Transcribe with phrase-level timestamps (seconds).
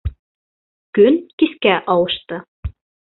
[0.99, 2.41] Көн кискә ауышты.